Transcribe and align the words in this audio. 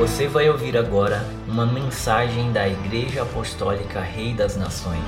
Você 0.00 0.26
vai 0.26 0.48
ouvir 0.48 0.78
agora 0.78 1.26
uma 1.46 1.66
mensagem 1.66 2.50
da 2.54 2.66
Igreja 2.66 3.20
Apostólica 3.20 4.00
Rei 4.00 4.32
das 4.32 4.56
Nações. 4.56 5.04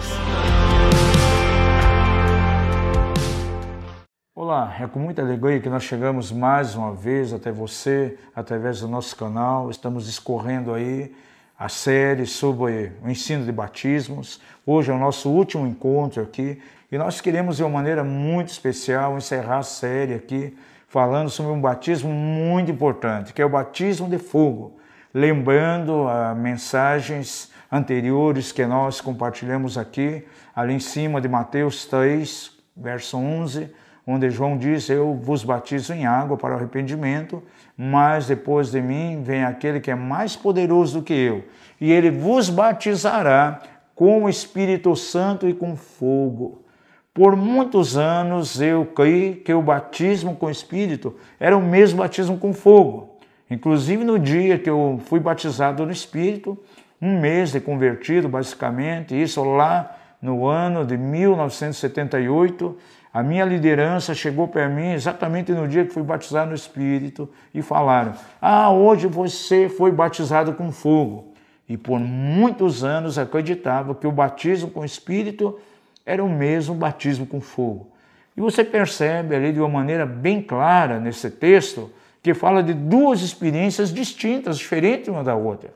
Olá, 4.34 4.76
é 4.78 4.86
com 4.86 4.98
muita 4.98 5.22
alegria 5.22 5.60
que 5.60 5.70
nós 5.70 5.82
chegamos 5.82 6.30
mais 6.30 6.74
uma 6.74 6.92
vez 6.92 7.32
até 7.32 7.50
você, 7.50 8.18
através 8.36 8.80
do 8.80 8.86
nosso 8.86 9.16
canal. 9.16 9.70
Estamos 9.70 10.04
discorrendo 10.04 10.74
aí 10.74 11.10
a 11.58 11.70
série 11.70 12.26
sobre 12.26 12.92
o 13.02 13.08
ensino 13.08 13.46
de 13.46 13.50
batismos. 13.50 14.42
Hoje 14.66 14.90
é 14.90 14.94
o 14.94 14.98
nosso 14.98 15.30
último 15.30 15.66
encontro 15.66 16.22
aqui 16.22 16.60
e 16.92 16.98
nós 16.98 17.18
queremos, 17.18 17.56
de 17.56 17.62
uma 17.62 17.70
maneira 17.70 18.04
muito 18.04 18.48
especial, 18.48 19.16
encerrar 19.16 19.60
a 19.60 19.62
série 19.62 20.12
aqui 20.12 20.54
falando 20.86 21.30
sobre 21.30 21.50
um 21.50 21.60
batismo 21.62 22.10
muito 22.10 22.70
importante, 22.70 23.32
que 23.32 23.40
é 23.40 23.46
o 23.46 23.48
batismo 23.48 24.06
de 24.06 24.18
fogo. 24.18 24.81
Lembrando 25.14 26.08
as 26.08 26.36
mensagens 26.36 27.52
anteriores 27.70 28.50
que 28.50 28.64
nós 28.64 29.00
compartilhamos 29.00 29.76
aqui, 29.76 30.24
ali 30.56 30.72
em 30.72 30.78
cima 30.78 31.20
de 31.20 31.28
Mateus 31.28 31.84
3, 31.84 32.50
verso 32.74 33.18
11, 33.18 33.70
onde 34.06 34.30
João 34.30 34.56
diz: 34.56 34.88
Eu 34.88 35.14
vos 35.14 35.44
batizo 35.44 35.92
em 35.92 36.06
água 36.06 36.38
para 36.38 36.54
arrependimento, 36.54 37.42
mas 37.76 38.26
depois 38.26 38.70
de 38.70 38.80
mim 38.80 39.22
vem 39.22 39.44
aquele 39.44 39.80
que 39.80 39.90
é 39.90 39.94
mais 39.94 40.34
poderoso 40.34 41.00
do 41.00 41.04
que 41.04 41.12
eu, 41.12 41.44
e 41.78 41.92
ele 41.92 42.10
vos 42.10 42.48
batizará 42.48 43.60
com 43.94 44.24
o 44.24 44.28
Espírito 44.30 44.96
Santo 44.96 45.46
e 45.46 45.52
com 45.52 45.76
fogo. 45.76 46.64
Por 47.12 47.36
muitos 47.36 47.98
anos 47.98 48.62
eu 48.62 48.86
creio 48.86 49.36
que 49.36 49.52
o 49.52 49.60
batismo 49.60 50.34
com 50.34 50.46
o 50.46 50.50
Espírito 50.50 51.14
era 51.38 51.54
o 51.54 51.62
mesmo 51.62 51.98
batismo 51.98 52.38
com 52.38 52.54
fogo. 52.54 53.11
Inclusive 53.52 54.02
no 54.02 54.18
dia 54.18 54.58
que 54.58 54.70
eu 54.70 54.98
fui 55.04 55.20
batizado 55.20 55.84
no 55.84 55.92
Espírito, 55.92 56.58
um 57.00 57.20
mês 57.20 57.52
de 57.52 57.60
convertido, 57.60 58.26
basicamente, 58.26 59.20
isso 59.20 59.44
lá 59.44 59.94
no 60.22 60.46
ano 60.46 60.86
de 60.86 60.96
1978, 60.96 62.78
a 63.12 63.22
minha 63.22 63.44
liderança 63.44 64.14
chegou 64.14 64.48
para 64.48 64.70
mim 64.70 64.92
exatamente 64.92 65.52
no 65.52 65.68
dia 65.68 65.84
que 65.84 65.92
fui 65.92 66.02
batizado 66.02 66.48
no 66.48 66.54
Espírito 66.54 67.28
e 67.52 67.60
falaram: 67.60 68.14
Ah, 68.40 68.70
hoje 68.70 69.06
você 69.06 69.68
foi 69.68 69.92
batizado 69.92 70.54
com 70.54 70.72
fogo. 70.72 71.34
E 71.68 71.76
por 71.76 72.00
muitos 72.00 72.82
anos 72.82 73.18
acreditava 73.18 73.94
que 73.94 74.06
o 74.06 74.12
batismo 74.12 74.70
com 74.70 74.80
o 74.80 74.84
Espírito 74.84 75.60
era 76.06 76.24
o 76.24 76.28
mesmo 76.28 76.74
batismo 76.74 77.26
com 77.26 77.38
fogo. 77.38 77.88
E 78.34 78.40
você 78.40 78.64
percebe 78.64 79.36
ali 79.36 79.52
de 79.52 79.60
uma 79.60 79.68
maneira 79.68 80.06
bem 80.06 80.40
clara 80.40 80.98
nesse 80.98 81.30
texto 81.30 81.90
que 82.22 82.34
fala 82.34 82.62
de 82.62 82.72
duas 82.72 83.20
experiências 83.20 83.92
distintas, 83.92 84.58
diferentes 84.58 85.08
uma 85.08 85.24
da 85.24 85.34
outra. 85.34 85.74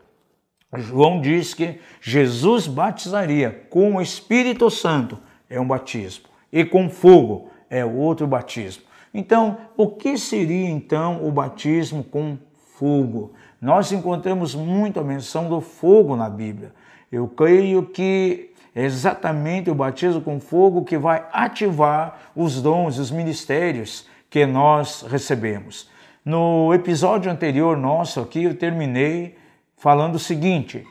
João 0.75 1.21
diz 1.21 1.55
que 1.55 1.81
Jesus 2.01 2.67
batizaria 2.67 3.67
com 3.71 3.97
o 3.97 4.03
Espírito 4.03 4.71
Santo, 4.71 5.19
é 5.49 5.61
um 5.61 5.67
batismo 5.67 6.29
e 6.53 6.65
com 6.65 6.89
fogo 6.89 7.51
é 7.69 7.85
outro 7.85 8.27
batismo. 8.27 8.85
Então, 9.13 9.59
o 9.77 9.89
que 9.89 10.17
seria 10.19 10.69
então 10.69 11.27
o 11.27 11.33
batismo 11.33 12.05
com 12.05 12.39
fogo? 12.79 13.33
Nós 13.61 13.93
encontramos 13.93 14.55
muito 14.55 15.01
a 15.01 15.05
menção 15.05 15.49
do 15.49 15.61
fogo 15.61 16.17
na 16.17 16.29
Bíblia. 16.29 16.73
Eu 17.11 17.27
creio 17.29 17.83
que 17.85 18.53
é 18.75 18.85
exatamente 18.85 19.71
o 19.71 19.75
batismo 19.75 20.21
com 20.21 20.39
fogo 20.39 20.85
que 20.85 20.99
vai 20.99 21.27
ativar 21.33 22.31
os 22.37 22.61
dons, 22.61 22.99
os 22.99 23.11
ministérios 23.11 24.07
que 24.29 24.45
nós 24.45 25.03
recebemos. 25.03 25.89
No 26.29 26.75
episódio 26.75 27.31
anterior 27.31 27.77
nosso 27.77 28.19
aqui, 28.19 28.43
eu 28.43 28.55
terminei 28.57 29.37
falando 29.77 30.17
o 30.17 30.19
seguinte: 30.19 30.85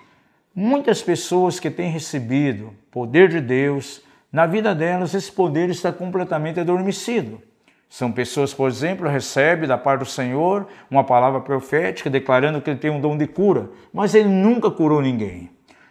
muitas 0.56 1.02
pessoas 1.02 1.60
que 1.60 1.70
têm 1.70 1.92
recebido 1.92 2.72
poder 2.90 3.28
de 3.28 3.42
Deus, 3.42 4.02
na 4.32 4.46
vida 4.46 4.74
delas, 4.74 5.14
esse 5.14 5.30
poder 5.30 5.70
está 5.70 5.92
completamente 5.92 6.62
adormecido. 6.62 7.42
São 7.90 8.14
pessoas, 8.14 8.54
por 8.54 8.70
exemplo, 8.70 9.10
recebem 9.10 9.68
da 9.68 9.78
parte 9.78 10.00
do 10.00 10.06
Senhor 10.06 10.70
uma 10.90 11.04
palavra 11.04 11.42
profética 11.42 12.10
declarando 12.10 12.62
que 12.62 12.70
ele 12.70 12.80
tem 12.80 12.90
um 12.90 13.02
dom 13.02 13.18
de 13.18 13.28
cura, 13.28 13.70
mas 13.92 14.16
ele 14.16 14.30
nunca 14.30 14.72
curou 14.72 15.02
ninguém. 15.02 15.50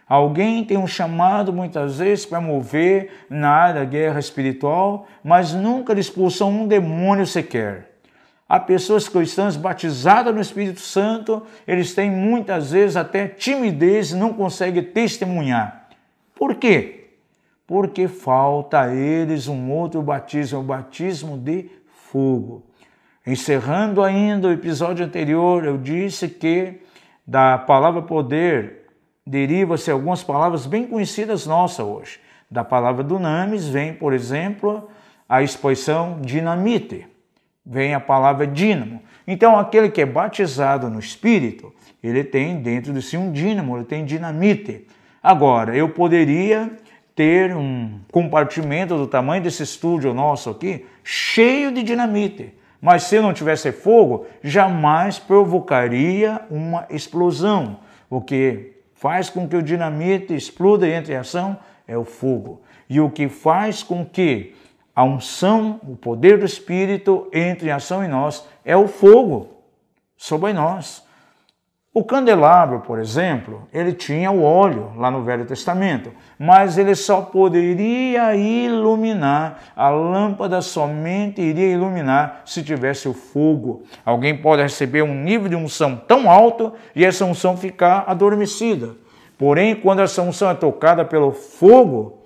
Alguém 0.09 0.65
tem 0.65 0.75
um 0.75 0.87
chamado 0.87 1.53
muitas 1.53 1.99
vezes 1.99 2.25
para 2.25 2.41
mover 2.41 3.11
na 3.29 3.51
área 3.51 3.81
da 3.81 3.85
guerra 3.85 4.19
espiritual, 4.19 5.05
mas 5.23 5.53
nunca 5.53 5.93
expulsam 5.93 6.49
um 6.49 6.67
demônio 6.67 7.27
sequer. 7.27 7.94
Há 8.47 8.59
pessoas 8.59 9.09
cristãs 9.09 9.55
batizadas 9.55 10.33
no 10.33 10.41
Espírito 10.41 10.79
Santo, 10.79 11.43
eles 11.67 11.95
têm 11.95 12.11
muitas 12.11 12.71
vezes 12.71 12.95
até 12.95 13.27
timidez 13.27 14.11
e 14.11 14.15
não 14.15 14.33
conseguem 14.33 14.83
testemunhar. 14.83 15.89
Por 16.35 16.55
quê? 16.55 17.05
porque 17.67 18.07
falta 18.07 18.81
a 18.81 18.95
eles 18.95 19.47
um 19.47 19.71
outro 19.71 20.01
batismo, 20.01 20.59
o 20.59 20.63
batismo 20.63 21.37
de 21.37 21.69
fogo. 22.11 22.63
Encerrando 23.25 24.03
ainda 24.03 24.47
o 24.47 24.51
episódio 24.51 25.03
anterior, 25.03 25.65
eu 25.65 25.77
disse 25.77 26.27
que 26.27 26.81
da 27.25 27.57
palavra 27.57 28.03
poder 28.03 28.83
deriva-se 29.25 29.89
algumas 29.89 30.23
palavras 30.23 30.67
bem 30.67 30.85
conhecidas 30.85 31.47
nossas 31.47 31.85
hoje. 31.85 32.19
Da 32.49 32.63
palavra 32.63 33.03
dunamis 33.03 33.67
vem, 33.67 33.93
por 33.95 34.13
exemplo, 34.13 34.87
a 35.27 35.41
expressão 35.41 36.19
dinamite, 36.21 37.07
vem 37.65 37.93
a 37.93 37.99
palavra 37.99 38.45
dínamo. 38.45 39.01
Então, 39.27 39.57
aquele 39.57 39.89
que 39.89 40.01
é 40.01 40.05
batizado 40.05 40.89
no 40.89 40.99
Espírito, 40.99 41.73
ele 42.03 42.23
tem 42.23 42.57
dentro 42.57 42.93
de 42.93 43.01
si 43.01 43.17
um 43.17 43.31
dínamo, 43.31 43.75
ele 43.75 43.85
tem 43.85 44.05
dinamite. 44.05 44.85
Agora, 45.23 45.75
eu 45.75 45.89
poderia 45.89 46.71
ter 47.15 47.55
um 47.55 47.99
compartimento 48.11 48.97
do 48.97 49.07
tamanho 49.07 49.41
desse 49.41 49.63
estúdio 49.63 50.13
nosso 50.13 50.49
aqui, 50.49 50.85
cheio 51.03 51.71
de 51.71 51.81
dinamite. 51.81 52.53
Mas 52.81 53.03
se 53.03 53.19
não 53.19 53.33
tivesse 53.33 53.71
fogo, 53.71 54.27
jamais 54.43 55.17
provocaria 55.17 56.41
uma 56.51 56.85
explosão. 56.89 57.79
O 58.09 58.21
que 58.21 58.73
faz 58.93 59.29
com 59.29 59.47
que 59.47 59.55
o 59.55 59.63
dinamite 59.63 60.35
exploda 60.35 60.87
entre 60.87 61.13
em 61.13 61.17
ação 61.17 61.57
é 61.87 61.97
o 61.97 62.05
fogo. 62.05 62.61
E 62.87 62.99
o 62.99 63.09
que 63.09 63.27
faz 63.27 63.81
com 63.81 64.05
que 64.05 64.53
a 64.95 65.03
unção, 65.03 65.79
o 65.83 65.95
poder 65.95 66.37
do 66.37 66.45
Espírito 66.45 67.27
entre 67.33 67.67
em 67.67 67.71
ação 67.71 68.03
em 68.03 68.07
nós 68.07 68.47
é 68.63 68.77
o 68.77 68.87
fogo 68.87 69.49
sobre 70.15 70.53
nós. 70.53 71.03
O 71.93 72.03
candelabro, 72.03 72.81
por 72.81 72.99
exemplo, 72.99 73.67
ele 73.73 73.93
tinha 73.93 74.29
o 74.29 74.43
óleo 74.43 74.91
lá 74.97 75.09
no 75.09 75.23
Velho 75.23 75.45
Testamento, 75.45 76.11
mas 76.37 76.77
ele 76.77 76.93
só 76.93 77.21
poderia 77.21 78.35
iluminar, 78.35 79.71
a 79.75 79.89
lâmpada 79.89 80.61
somente 80.61 81.41
iria 81.41 81.71
iluminar 81.71 82.41
se 82.45 82.61
tivesse 82.63 83.07
o 83.07 83.13
fogo. 83.13 83.83
Alguém 84.05 84.37
pode 84.37 84.61
receber 84.61 85.03
um 85.03 85.15
nível 85.15 85.47
de 85.47 85.55
unção 85.55 85.95
tão 85.95 86.29
alto 86.29 86.73
e 86.93 87.05
essa 87.05 87.23
unção 87.23 87.55
ficar 87.55 88.03
adormecida. 88.07 88.95
Porém, 89.37 89.75
quando 89.75 90.01
essa 90.01 90.21
unção 90.21 90.49
é 90.49 90.53
tocada 90.53 91.05
pelo 91.05 91.31
fogo, 91.31 92.25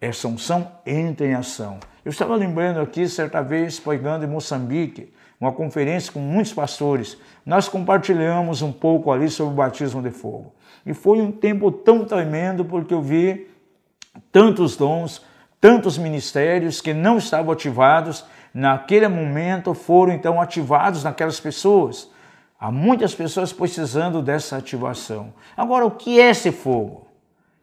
essa 0.00 0.28
unção 0.28 0.70
entra 0.86 1.26
em 1.26 1.34
ação. 1.34 1.78
Eu 2.04 2.10
estava 2.10 2.36
lembrando 2.36 2.80
aqui, 2.80 3.08
certa 3.08 3.40
vez, 3.40 3.80
pregando 3.80 4.26
em 4.26 4.28
Moçambique, 4.28 5.10
uma 5.40 5.50
conferência 5.50 6.12
com 6.12 6.18
muitos 6.18 6.52
pastores, 6.52 7.16
nós 7.46 7.66
compartilhamos 7.66 8.60
um 8.60 8.70
pouco 8.70 9.10
ali 9.10 9.30
sobre 9.30 9.54
o 9.54 9.56
batismo 9.56 10.02
de 10.02 10.10
fogo. 10.10 10.52
E 10.84 10.92
foi 10.92 11.20
um 11.20 11.32
tempo 11.32 11.72
tão 11.72 12.04
tremendo 12.04 12.64
porque 12.64 12.92
eu 12.92 13.00
vi 13.00 13.48
tantos 14.30 14.76
dons, 14.76 15.22
tantos 15.58 15.96
ministérios 15.96 16.80
que 16.82 16.92
não 16.92 17.16
estavam 17.16 17.52
ativados, 17.52 18.24
naquele 18.52 19.08
momento 19.08 19.72
foram 19.72 20.12
então 20.12 20.38
ativados 20.40 21.04
naquelas 21.04 21.40
pessoas. 21.40 22.10
Há 22.60 22.70
muitas 22.70 23.14
pessoas 23.14 23.50
precisando 23.50 24.20
dessa 24.20 24.58
ativação. 24.58 25.32
Agora, 25.56 25.86
o 25.86 25.90
que 25.90 26.20
é 26.20 26.30
esse 26.30 26.52
fogo? 26.52 27.06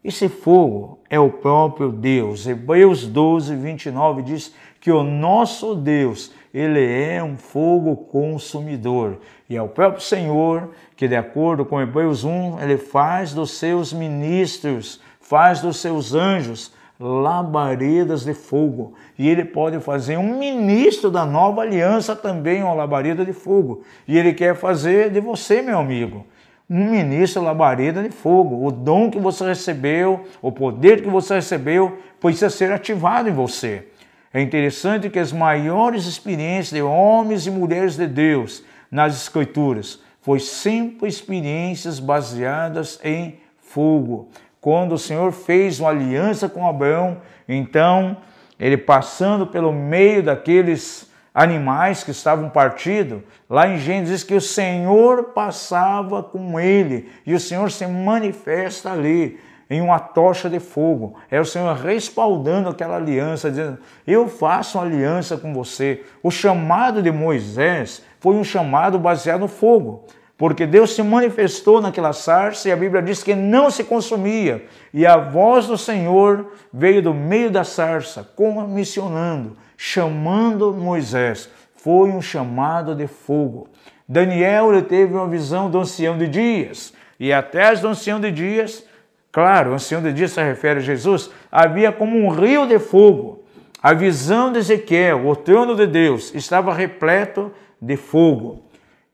Esse 0.04 0.28
fogo 0.28 1.00
é 1.10 1.20
o 1.20 1.30
próprio 1.30 1.92
Deus. 1.92 2.48
Hebreus 2.48 3.06
12, 3.06 3.56
29 3.56 4.24
diz 4.24 4.54
que 4.80 4.92
o 4.92 5.04
nosso 5.04 5.76
Deus 5.76 6.32
ele 6.54 6.84
é 6.84 7.24
um 7.24 7.38
fogo 7.38 7.96
consumidor. 7.96 9.20
E 9.48 9.56
é 9.56 9.62
o 9.62 9.68
próprio 9.68 10.02
Senhor 10.02 10.72
que, 10.96 11.08
de 11.08 11.16
acordo 11.16 11.64
com 11.64 11.80
Hebreus 11.80 12.24
1, 12.24 12.60
ele 12.62 12.78
faz 12.78 13.34
dos 13.34 13.52
seus 13.52 13.94
ministros, 13.94 15.00
faz 15.20 15.62
dos 15.62 15.78
seus 15.78 16.14
anjos 16.14 16.74
labaredas 17.00 18.24
de 18.24 18.34
fogo. 18.34 18.94
E 19.18 19.30
ele 19.30 19.46
pode 19.46 19.80
fazer 19.80 20.18
um 20.18 20.38
ministro 20.38 21.10
da 21.10 21.26
nova 21.26 21.62
aliança 21.62 22.16
também 22.16 22.64
uma 22.64 22.74
labareda 22.74 23.24
de 23.24 23.34
fogo. 23.34 23.84
E 24.08 24.18
ele 24.18 24.34
quer 24.34 24.56
fazer 24.56 25.10
de 25.10 25.20
você, 25.20 25.62
meu 25.62 25.80
amigo, 25.80 26.26
um 26.74 26.92
ministro 26.92 27.44
labareda 27.44 28.02
de 28.02 28.12
fogo. 28.12 28.66
O 28.66 28.72
dom 28.72 29.12
que 29.12 29.20
você 29.20 29.44
recebeu, 29.44 30.26
o 30.42 30.54
poder 30.54 31.04
que 31.04 31.10
você 31.10 31.36
recebeu, 31.36 32.00
precisa 32.18 32.50
ser 32.50 32.72
ativado 32.72 33.28
em 33.28 33.34
você. 33.34 33.90
É 34.34 34.42
interessante 34.42 35.10
que 35.10 35.20
as 35.20 35.34
maiores 35.34 36.06
experiências 36.06 36.70
de 36.70 36.82
homens 36.82 37.46
e 37.46 37.52
mulheres 37.52 37.98
de 37.98 38.08
Deus 38.08 38.64
nas 38.90 39.22
Escrituras 39.22 40.00
foi 40.22 40.40
sempre 40.40 41.10
experiências 41.10 42.00
baseadas 42.00 42.98
em 43.04 43.38
fogo. 43.58 44.30
Quando 44.62 44.94
o 44.94 44.98
Senhor 44.98 45.34
fez 45.34 45.82
uma 45.82 45.90
aliança 45.90 46.48
com 46.48 46.66
Abraão, 46.66 47.18
então 47.50 48.16
ele 48.58 48.78
passando 48.78 49.46
pelo 49.46 49.74
meio 49.74 50.24
daqueles 50.24 51.11
animais 51.34 52.04
que 52.04 52.12
estavam 52.12 52.50
partidos, 52.50 53.22
lá 53.50 53.68
em 53.68 53.78
Gênesis 53.78 54.20
diz 54.20 54.24
que 54.24 54.36
o 54.36 54.42
Senhor 54.42 55.26
passava 55.26 56.22
com 56.22 56.60
ele 56.60 57.10
e 57.26 57.34
o 57.34 57.40
Senhor 57.40 57.72
se 57.72 57.88
manifesta 57.88 58.92
ali 58.92 59.40
em 59.72 59.80
uma 59.80 60.00
tocha 60.00 60.50
de 60.50 60.60
fogo. 60.60 61.16
É 61.32 61.40
o 61.40 61.46
Senhor 61.46 61.74
respaldando 61.74 62.68
aquela 62.68 62.98
aliança, 62.98 63.50
dizendo: 63.50 63.78
Eu 64.06 64.28
faço 64.28 64.78
uma 64.78 64.84
aliança 64.84 65.38
com 65.38 65.54
você. 65.54 66.04
O 66.22 66.30
chamado 66.30 67.02
de 67.02 67.10
Moisés 67.10 68.04
foi 68.20 68.36
um 68.36 68.44
chamado 68.44 69.00
baseado 69.00 69.40
no 69.40 69.48
fogo, 69.48 70.06
porque 70.38 70.68
Deus 70.68 70.94
se 70.94 71.02
manifestou 71.02 71.82
naquela 71.82 72.12
sarça 72.12 72.68
e 72.68 72.72
a 72.74 72.76
Bíblia 72.76 73.02
diz 73.02 73.24
que 73.24 73.34
não 73.34 73.72
se 73.72 73.86
consumia. 73.86 74.66
E 74.94 75.06
a 75.06 75.16
voz 75.16 75.68
do 75.68 75.78
Senhor 75.78 76.52
veio 76.74 77.02
do 77.02 77.14
meio 77.14 77.50
da 77.50 77.64
sarça, 77.64 78.30
comissionando, 78.36 79.56
chamando 79.84 80.72
Moisés. 80.72 81.50
Foi 81.76 82.12
um 82.12 82.22
chamado 82.22 82.94
de 82.94 83.08
fogo. 83.08 83.68
Daniel 84.08 84.72
ele 84.72 84.84
teve 84.84 85.16
uma 85.16 85.28
visão 85.28 85.72
do 85.72 85.80
ancião 85.80 86.16
de 86.20 86.28
dias, 86.28 86.94
e 87.20 87.34
até 87.34 87.70
as 87.70 87.82
do 87.82 87.88
ancião 87.88 88.20
de 88.20 88.32
dias 88.32 88.86
Claro, 89.32 89.72
o 89.72 89.74
ancião 89.76 90.02
de 90.02 90.12
dias 90.12 90.32
se 90.32 90.44
refere 90.44 90.80
a 90.80 90.84
Jesus, 90.84 91.32
havia 91.50 91.90
como 91.90 92.18
um 92.18 92.30
rio 92.30 92.68
de 92.68 92.78
fogo. 92.78 93.44
A 93.82 93.94
visão 93.94 94.52
de 94.52 94.60
Ezequiel, 94.60 95.26
o 95.26 95.36
trono 95.38 95.74
de 95.74 95.88
Deus, 95.88 96.36
estava 96.36 96.74
repleto 96.74 97.50
de 97.82 97.96
fogo. 97.96 98.62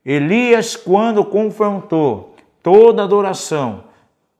Elias, 0.04 0.74
quando 0.74 1.24
confrontou 1.24 2.34
toda 2.64 3.02
a 3.02 3.04
adoração 3.04 3.84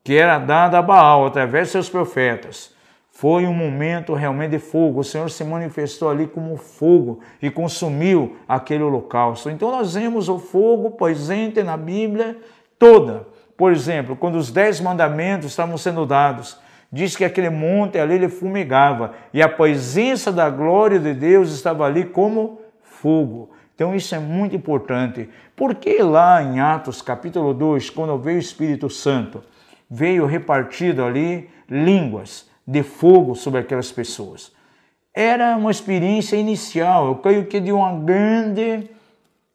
que 0.03 0.15
era 0.15 0.37
dada 0.37 0.79
a 0.79 0.81
Baal 0.81 1.25
através 1.25 1.67
de 1.67 1.71
seus 1.71 1.89
profetas, 1.89 2.73
foi 3.19 3.45
um 3.45 3.53
momento 3.53 4.13
realmente 4.13 4.51
de 4.51 4.59
fogo. 4.59 5.01
O 5.01 5.03
Senhor 5.03 5.29
se 5.29 5.43
manifestou 5.43 6.09
ali 6.09 6.25
como 6.25 6.55
fogo 6.55 7.19
e 7.41 7.51
consumiu 7.51 8.37
aquele 8.47 8.81
holocausto. 8.81 9.49
Então 9.49 9.71
nós 9.71 9.95
vemos 9.95 10.29
o 10.29 10.39
fogo 10.39 10.91
presente 10.91 11.61
na 11.61 11.75
Bíblia 11.75 12.37
toda. 12.79 13.27
Por 13.57 13.73
exemplo, 13.73 14.15
quando 14.15 14.35
os 14.35 14.51
dez 14.51 14.79
mandamentos 14.79 15.47
estavam 15.47 15.77
sendo 15.77 16.05
dados, 16.05 16.57
diz 16.89 17.17
que 17.17 17.25
aquele 17.25 17.49
monte 17.49 17.99
ali 17.99 18.15
ele 18.15 18.29
fumegava 18.29 19.13
e 19.33 19.41
a 19.41 19.49
presença 19.49 20.31
da 20.31 20.49
glória 20.49 20.97
de 20.97 21.13
Deus 21.13 21.51
estava 21.51 21.83
ali 21.85 22.05
como 22.05 22.61
fogo. 22.81 23.49
Então 23.75 23.93
isso 23.93 24.15
é 24.15 24.19
muito 24.19 24.55
importante. 24.55 25.27
Porque 25.57 26.01
lá 26.01 26.41
em 26.41 26.61
Atos 26.61 27.01
capítulo 27.01 27.53
2, 27.53 27.89
quando 27.89 28.17
veio 28.17 28.37
o 28.37 28.39
Espírito 28.39 28.89
Santo, 28.89 29.43
veio 29.89 30.25
repartido 30.25 31.03
ali 31.03 31.49
línguas 31.69 32.48
de 32.69 32.83
fogo 32.83 33.33
sobre 33.33 33.61
aquelas 33.61 33.91
pessoas. 33.91 34.51
Era 35.11 35.57
uma 35.57 35.71
experiência 35.71 36.35
inicial, 36.35 37.07
eu 37.07 37.15
creio 37.15 37.47
que 37.47 37.59
de 37.59 37.71
uma 37.71 37.97
grande 37.97 38.87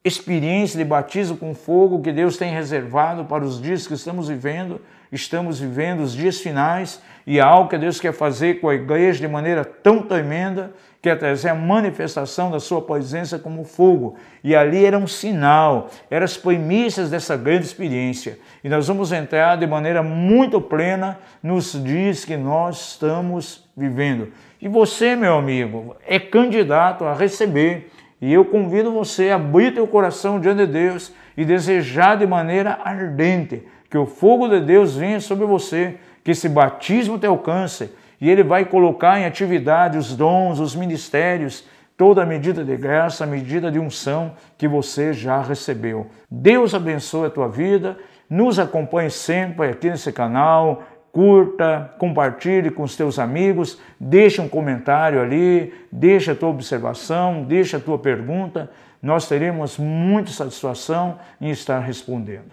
experiência 0.05 0.77
de 0.77 0.85
batismo 0.85 1.37
com 1.37 1.55
fogo 1.55 2.03
que 2.03 2.11
Deus 2.11 2.37
tem 2.37 2.53
reservado 2.53 3.25
para 3.25 3.45
os 3.45 3.63
dias 3.63 3.87
que 3.87 3.95
estamos 3.95 4.29
vivendo. 4.29 4.81
Estamos 5.13 5.61
vivendo 5.61 6.01
os 6.01 6.13
dias 6.13 6.41
finais 6.41 7.01
e 7.25 7.39
algo 7.41 7.71
que 7.71 7.79
Deus 7.79 8.01
quer 8.01 8.13
fazer 8.13 8.61
com 8.61 8.69
a 8.69 8.75
igreja 8.75 9.21
de 9.21 9.29
maneira 9.29 9.65
tão 9.65 10.03
tremenda 10.03 10.73
que 11.05 11.11
é 11.11 11.15
trazer 11.15 11.51
a 11.51 11.55
manifestação 11.55 12.51
da 12.51 12.59
sua 12.59 12.81
presença 12.81 13.39
como 13.39 13.63
fogo. 13.63 14.17
E 14.43 14.57
ali 14.57 14.87
era 14.87 14.97
um 14.97 15.07
sinal, 15.07 15.91
eram 16.11 16.25
as 16.25 16.39
premissas 16.39 17.11
dessa 17.11 17.37
grande 17.37 17.67
experiência. 17.67 18.39
E 18.65 18.71
nós 18.71 18.89
vamos 18.89 19.13
entrar 19.13 19.59
de 19.59 19.67
maneira 19.67 20.03
muito 20.03 20.63
plena 20.63 21.19
nos 21.43 21.73
dias 21.85 22.25
que 22.25 22.39
nós 22.39 22.93
estamos 22.93 23.69
vivendo. 23.77 24.33
E 24.63 24.67
você, 24.67 25.15
meu 25.15 25.35
amigo, 25.35 25.95
é 26.07 26.19
candidato 26.19 27.05
a 27.05 27.13
receber 27.13 27.91
e 28.19 28.33
eu 28.33 28.47
convido 28.47 28.91
você 28.91 29.29
a 29.29 29.35
abrir 29.35 29.75
teu 29.75 29.87
coração 29.87 30.41
diante 30.41 30.65
de 30.65 30.73
Deus 30.73 31.13
e 31.37 31.45
desejar 31.45 32.17
de 32.17 32.27
maneira 32.27 32.81
ardente 32.83 33.63
que 33.91 33.99
o 33.99 34.07
fogo 34.07 34.49
de 34.49 34.59
Deus 34.59 34.97
venha 34.97 35.21
sobre 35.21 35.45
você, 35.45 35.97
que 36.25 36.31
esse 36.31 36.49
batismo 36.49 37.19
te 37.19 37.27
alcance 37.27 37.91
e 38.25 38.31
ele 38.31 38.43
vai 38.43 38.65
colocar 38.65 39.21
em 39.21 39.27
atividade 39.27 39.99
os 39.99 40.17
dons, 40.17 40.59
os 40.59 40.75
ministérios, 40.75 41.63
toda 41.95 42.23
a 42.23 42.27
medida 42.27 42.65
de 42.65 42.75
graça, 42.75 43.25
a 43.25 43.27
medida 43.27 43.71
de 43.71 43.79
unção 43.79 44.33
que 44.57 44.67
você 44.67 45.13
já 45.13 45.43
recebeu. 45.43 46.07
Deus 46.31 46.75
abençoe 46.75 47.27
a 47.27 47.31
tua 47.31 47.51
vida, 47.51 47.99
nos 48.31 48.59
acompanhe 48.59 49.11
sempre 49.11 49.69
aqui 49.69 49.91
nesse 49.91 50.11
canal, 50.11 50.85
curta, 51.13 51.93
compartilhe 51.99 52.71
com 52.71 52.85
os 52.85 52.97
teus 52.97 53.19
amigos, 53.19 53.79
deixa 54.01 54.41
um 54.41 54.49
comentário 54.49 55.21
ali, 55.21 55.75
deixa 55.93 56.33
a 56.33 56.35
tua 56.35 56.49
observação, 56.49 57.45
deixa 57.45 57.77
a 57.77 57.81
tua 57.81 57.99
pergunta. 57.99 58.71
Nós 59.03 59.29
teremos 59.29 59.77
muita 59.77 60.31
satisfação 60.31 61.19
em 61.39 61.51
estar 61.51 61.81
respondendo. 61.81 62.53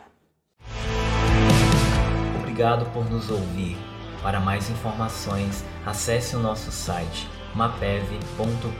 Obrigado 2.42 2.92
por 2.92 3.10
nos 3.10 3.32
ouvir. 3.32 3.91
Para 4.22 4.40
mais 4.40 4.70
informações, 4.70 5.64
acesse 5.86 6.36
o 6.36 6.40
nosso 6.40 6.72
site 6.72 7.28
mapev.com.br. 7.56 8.72